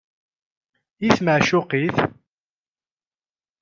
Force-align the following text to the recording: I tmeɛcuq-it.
I 1.07 1.07
tmeɛcuq-it. 1.17 1.97